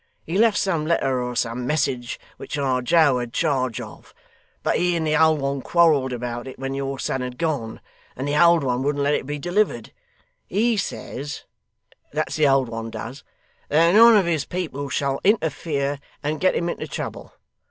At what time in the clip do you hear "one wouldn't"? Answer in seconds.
8.63-9.03